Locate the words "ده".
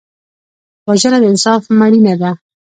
2.21-2.31